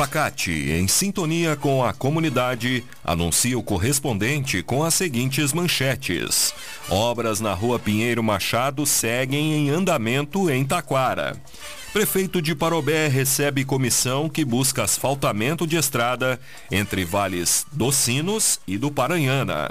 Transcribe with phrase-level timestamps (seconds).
[0.00, 6.54] Facate, em sintonia com a comunidade, anuncia o correspondente com as seguintes manchetes.
[6.88, 11.36] Obras na rua Pinheiro Machado seguem em andamento em Taquara.
[11.92, 16.40] Prefeito de Parobé recebe comissão que busca asfaltamento de estrada
[16.70, 19.70] entre vales dos Sinos e do Paranhana.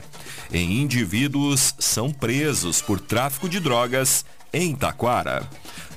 [0.54, 4.24] Em indivíduos são presos por tráfico de drogas
[4.54, 5.48] em Taquara.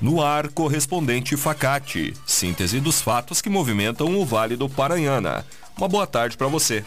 [0.01, 5.45] No ar, correspondente Facate, síntese dos fatos que movimentam o Vale do Paranhana.
[5.77, 6.83] Uma boa tarde para você.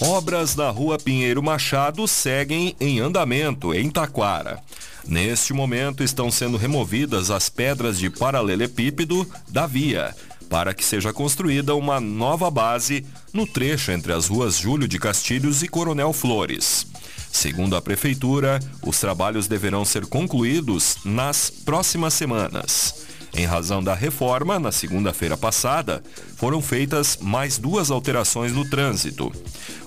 [0.00, 4.60] Obras da Rua Pinheiro Machado seguem em andamento em Taquara.
[5.06, 10.14] Neste momento estão sendo removidas as pedras de paralelepípedo da via,
[10.48, 15.62] para que seja construída uma nova base no trecho entre as ruas Júlio de Castilhos
[15.62, 16.86] e Coronel Flores.
[17.30, 23.06] Segundo a Prefeitura, os trabalhos deverão ser concluídos nas próximas semanas.
[23.34, 26.02] Em razão da reforma, na segunda-feira passada,
[26.36, 29.30] foram feitas mais duas alterações no trânsito.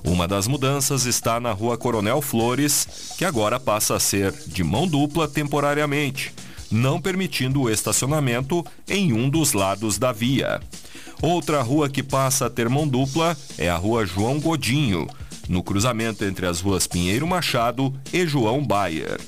[0.04, 4.88] Uma das mudanças está na rua Coronel Flores, que agora passa a ser de mão
[4.88, 6.32] dupla temporariamente
[6.72, 10.62] não permitindo o estacionamento em um dos lados da via.
[11.22, 15.08] Outra rua que passa a ter mão dupla é a rua João Godinho,
[15.48, 19.20] no cruzamento entre as ruas Pinheiro Machado e João Bayer.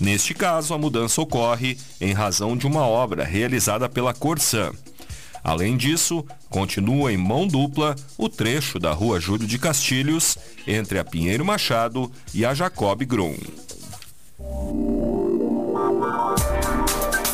[0.00, 4.72] Neste caso, a mudança ocorre em razão de uma obra realizada pela Corsan.
[5.42, 11.04] Além disso, continua em mão dupla o trecho da Rua Júlio de Castilhos, entre a
[11.04, 13.36] Pinheiro Machado e a Jacob Grum.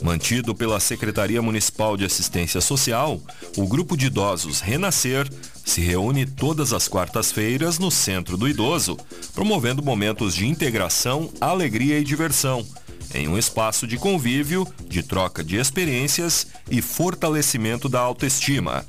[0.00, 3.20] Mantido pela Secretaria Municipal de Assistência Social,
[3.54, 5.28] o grupo de idosos Renascer
[5.62, 8.96] se reúne todas as quartas-feiras no Centro do Idoso,
[9.34, 12.66] promovendo momentos de integração, alegria e diversão,
[13.14, 18.86] em um espaço de convívio, de troca de experiências e fortalecimento da autoestima.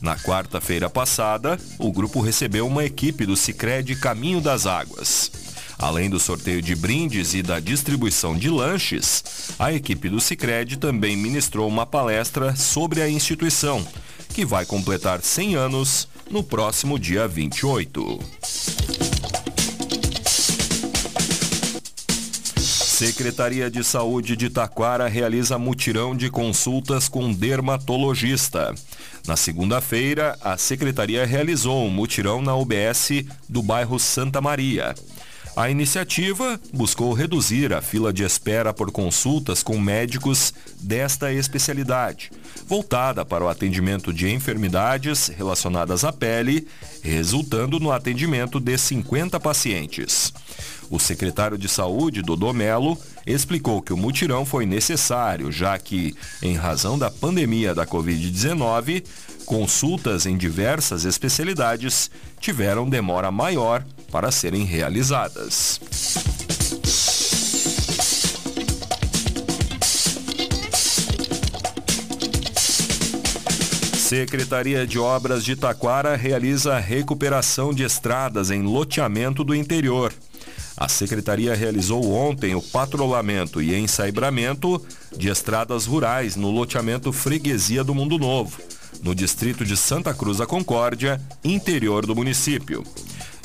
[0.00, 5.30] Na quarta-feira passada, o grupo recebeu uma equipe do Sicredi Caminho das Águas.
[5.78, 9.24] Além do sorteio de brindes e da distribuição de lanches,
[9.58, 13.86] a equipe do Sicredi também ministrou uma palestra sobre a instituição,
[14.30, 18.20] que vai completar 100 anos no próximo dia 28.
[22.96, 28.74] Secretaria de Saúde de Taquara realiza mutirão de consultas com dermatologista.
[29.26, 34.94] Na segunda-feira, a secretaria realizou um mutirão na UBS do bairro Santa Maria.
[35.56, 42.30] A iniciativa buscou reduzir a fila de espera por consultas com médicos desta especialidade,
[42.68, 46.68] voltada para o atendimento de enfermidades relacionadas à pele,
[47.02, 50.32] resultando no atendimento de 50 pacientes.
[50.88, 56.54] O secretário de Saúde, Dodô Melo, explicou que o mutirão foi necessário, já que, em
[56.54, 59.04] razão da pandemia da Covid-19,
[59.44, 65.80] consultas em diversas especialidades tiveram demora maior para serem realizadas.
[74.06, 80.12] Secretaria de Obras de Taquara realiza recuperação de estradas em loteamento do interior.
[80.76, 84.84] A secretaria realizou ontem o patrulhamento e ensaibramento
[85.16, 88.60] de estradas rurais no loteamento Freguesia do Mundo Novo,
[89.02, 92.84] no distrito de Santa Cruz da Concórdia, interior do município.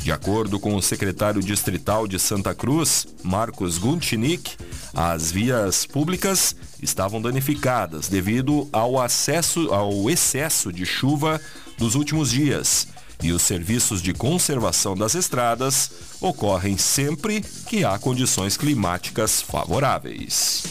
[0.04, 4.58] De acordo com o secretário distrital de Santa Cruz, Marcos Guntinik,
[4.94, 11.40] as vias públicas estavam danificadas devido ao, acesso, ao excesso de chuva
[11.78, 12.88] dos últimos dias
[13.22, 20.64] e os serviços de conservação das estradas ocorrem sempre que há condições climáticas favoráveis.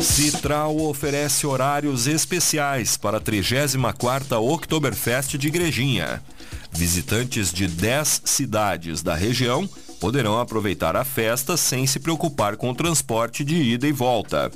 [0.00, 6.22] Citral oferece horários especiais para a 34ª Oktoberfest de Igrejinha.
[6.70, 9.68] Visitantes de 10 cidades da região
[10.00, 14.50] poderão aproveitar a festa sem se preocupar com o transporte de ida e volta.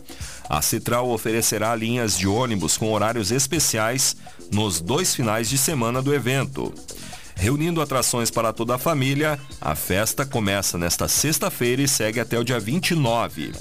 [0.49, 4.17] A Citral oferecerá linhas de ônibus com horários especiais
[4.50, 6.73] nos dois finais de semana do evento.
[7.35, 12.43] Reunindo atrações para toda a família, a festa começa nesta sexta-feira e segue até o
[12.43, 13.52] dia 29.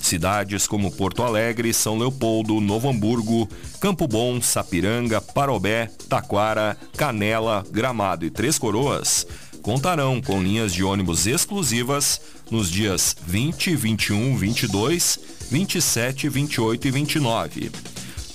[0.00, 3.48] Cidades como Porto Alegre, São Leopoldo, Novo Hamburgo,
[3.80, 9.24] Campo Bom, Sapiranga, Parobé, Taquara, Canela, Gramado e Três Coroas
[9.62, 12.20] contarão com linhas de ônibus exclusivas
[12.50, 15.18] nos dias 20, 21, 22,
[15.50, 17.70] 27, 28 e 29.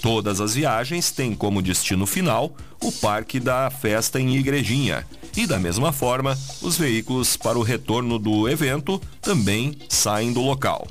[0.02, 5.06] Todas as viagens têm como destino final o Parque da Festa em Igrejinha.
[5.36, 10.88] E da mesma forma, os veículos para o retorno do evento também saem do local.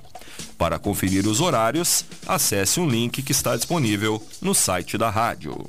[0.58, 5.68] Para conferir os horários, acesse um link que está disponível no site da rádio.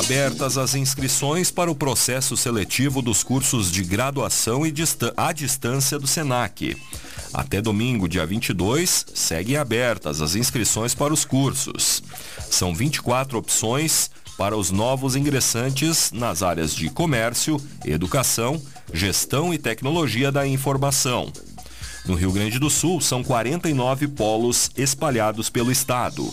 [0.00, 4.72] Abertas as inscrições para o processo seletivo dos cursos de graduação e
[5.14, 6.74] à distância do SENAC.
[7.34, 12.02] Até domingo, dia 22, seguem abertas as inscrições para os cursos.
[12.50, 18.60] São 24 opções para os novos ingressantes nas áreas de comércio, educação,
[18.94, 21.30] gestão e tecnologia da informação.
[22.06, 26.32] No Rio Grande do Sul, são 49 polos espalhados pelo estado.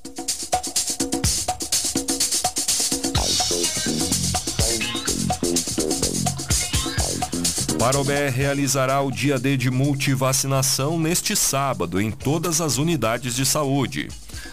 [7.81, 14.07] Parobé realizará o dia D de multivacinação neste sábado em todas as unidades de saúde.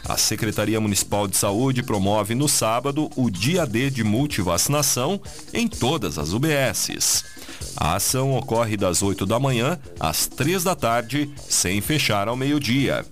[0.09, 5.21] A Secretaria Municipal de Saúde promove no sábado o dia D de multivacinação
[5.53, 7.23] em todas as UBSs.
[7.77, 13.05] A ação ocorre das 8 da manhã às 3 da tarde, sem fechar ao meio-dia.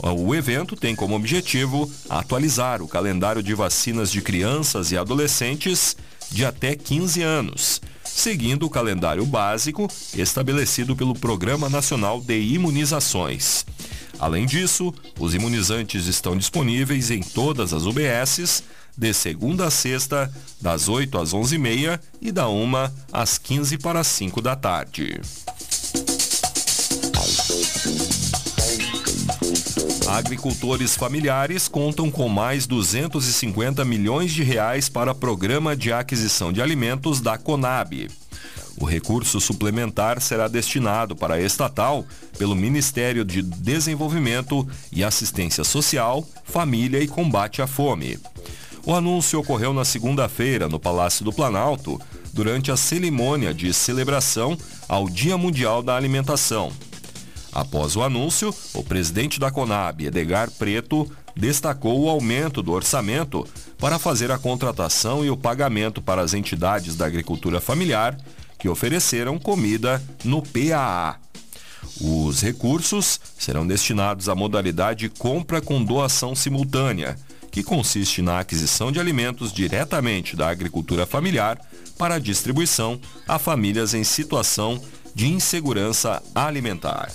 [0.00, 5.96] O evento tem como objetivo atualizar o calendário de vacinas de crianças e adolescentes
[6.30, 7.80] de até 15 anos
[8.14, 13.64] seguindo o calendário básico estabelecido pelo Programa Nacional de Imunizações.
[14.18, 18.62] Além disso, os imunizantes estão disponíveis em todas as UBSs,
[18.96, 20.30] de segunda a sexta,
[20.60, 22.70] das 8 às 11h30 e da 1
[23.10, 25.20] às 15 para as 5 da tarde.
[30.10, 37.20] Agricultores familiares contam com mais 250 milhões de reais para programa de aquisição de alimentos
[37.20, 38.10] da Conab.
[38.76, 42.04] O recurso suplementar será destinado para a estatal
[42.36, 48.18] pelo Ministério de Desenvolvimento e Assistência Social, Família e Combate à Fome.
[48.84, 52.00] O anúncio ocorreu na segunda-feira no Palácio do Planalto,
[52.32, 54.58] durante a cerimônia de celebração
[54.88, 56.72] ao Dia Mundial da Alimentação.
[57.52, 63.46] Após o anúncio, o presidente da Conab, Edgar Preto, destacou o aumento do orçamento
[63.78, 68.16] para fazer a contratação e o pagamento para as entidades da agricultura familiar
[68.58, 71.18] que ofereceram comida no PAA.
[72.00, 77.16] Os recursos serão destinados à modalidade compra com doação simultânea,
[77.50, 81.58] que consiste na aquisição de alimentos diretamente da agricultura familiar
[81.98, 84.80] para distribuição a famílias em situação
[85.14, 87.10] de insegurança alimentar.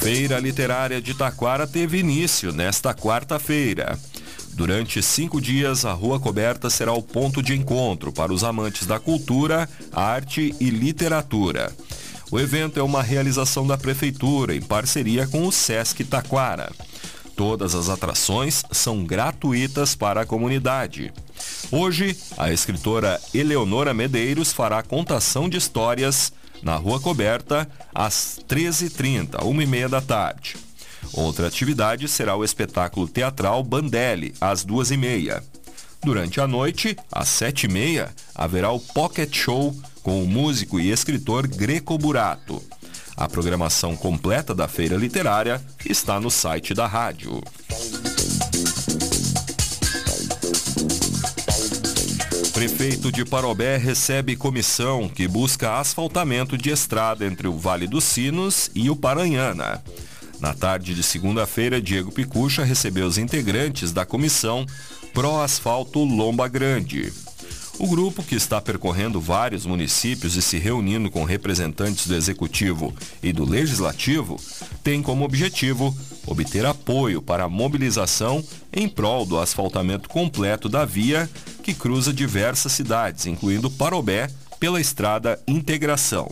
[0.00, 3.98] Feira Literária de Taquara teve início nesta quarta-feira.
[4.54, 8.98] Durante cinco dias, a Rua Coberta será o ponto de encontro para os amantes da
[8.98, 11.70] cultura, arte e literatura.
[12.30, 16.72] O evento é uma realização da Prefeitura em parceria com o Sesc Taquara.
[17.36, 21.12] Todas as atrações são gratuitas para a comunidade.
[21.70, 29.88] Hoje, a escritora Eleonora Medeiros fará contação de histórias na Rua Coberta às 13h30, 1h30
[29.88, 30.56] da tarde.
[31.12, 35.42] Outra atividade será o espetáculo teatral Bandelli, às 2h30.
[36.02, 41.98] Durante a noite, às 7h30, haverá o Pocket Show com o músico e escritor Greco
[41.98, 42.62] Burato.
[43.16, 47.42] A programação completa da feira literária está no site da rádio.
[52.60, 58.70] Prefeito de Parobé recebe comissão que busca asfaltamento de estrada entre o Vale dos Sinos
[58.74, 59.82] e o Paranhana.
[60.38, 64.66] Na tarde de segunda-feira, Diego Picucha recebeu os integrantes da comissão
[65.14, 67.10] Pro Asfalto Lomba Grande.
[67.80, 73.32] O grupo, que está percorrendo vários municípios e se reunindo com representantes do Executivo e
[73.32, 74.38] do Legislativo,
[74.84, 75.96] tem como objetivo
[76.26, 81.26] obter apoio para a mobilização em prol do asfaltamento completo da via
[81.62, 86.30] que cruza diversas cidades, incluindo Parobé, pela estrada Integração.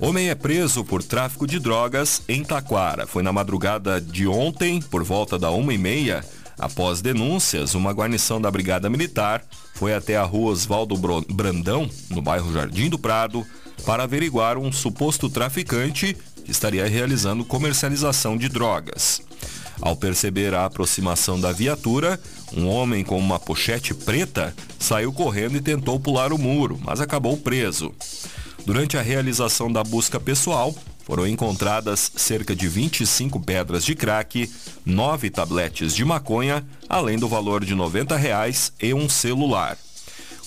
[0.00, 3.06] Homem é preso por tráfico de drogas em Taquara.
[3.06, 6.24] Foi na madrugada de ontem, por volta da uma e meia,
[6.58, 10.96] após denúncias, uma guarnição da Brigada Militar foi até a rua Oswaldo
[11.28, 13.44] Brandão, no bairro Jardim do Prado,
[13.84, 19.20] para averiguar um suposto traficante que estaria realizando comercialização de drogas.
[19.80, 22.18] Ao perceber a aproximação da viatura,
[22.56, 27.36] um homem com uma pochete preta saiu correndo e tentou pular o muro, mas acabou
[27.36, 27.94] preso.
[28.64, 34.50] Durante a realização da busca pessoal, foram encontradas cerca de 25 pedras de crack,
[34.86, 39.76] 9 tabletes de maconha, além do valor de 90 reais e um celular.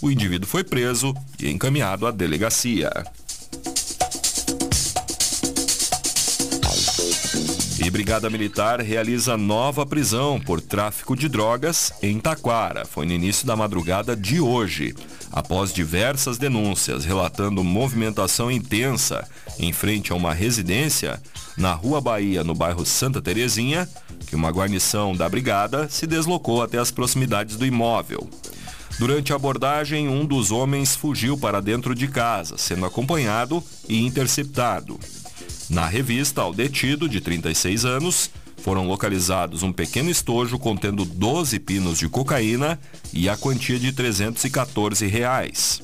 [0.01, 2.91] O indivíduo foi preso e encaminhado à delegacia.
[7.87, 12.83] E Brigada Militar realiza nova prisão por tráfico de drogas em Taquara.
[12.83, 14.93] Foi no início da madrugada de hoje.
[15.31, 19.25] Após diversas denúncias relatando movimentação intensa
[19.57, 21.17] em frente a uma residência
[21.55, 23.87] na Rua Bahia, no bairro Santa Terezinha,
[24.27, 28.29] que uma guarnição da brigada se deslocou até as proximidades do imóvel.
[28.99, 34.99] Durante a abordagem, um dos homens fugiu para dentro de casa, sendo acompanhado e interceptado.
[35.69, 41.99] Na revista, ao detido, de 36 anos, foram localizados um pequeno estojo contendo 12 pinos
[41.99, 42.79] de cocaína
[43.13, 45.81] e a quantia de 314 reais.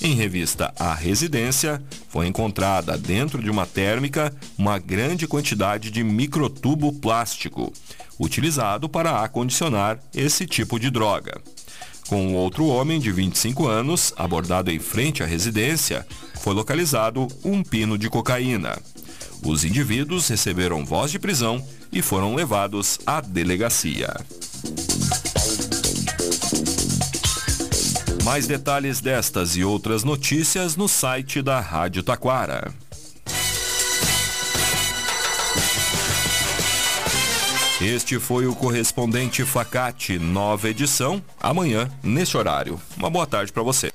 [0.00, 6.92] Em revista A Residência, foi encontrada dentro de uma térmica uma grande quantidade de microtubo
[6.92, 7.72] plástico,
[8.20, 11.40] utilizado para acondicionar esse tipo de droga.
[12.08, 16.06] Com outro homem de 25 anos, abordado em frente à residência,
[16.40, 18.78] foi localizado um pino de cocaína.
[19.42, 24.14] Os indivíduos receberam voz de prisão e foram levados à delegacia.
[28.24, 32.74] Mais detalhes destas e outras notícias no site da Rádio Taquara.
[37.80, 42.80] Este foi o correspondente Facate, nova edição, amanhã, neste horário.
[42.96, 43.92] Uma boa tarde para você.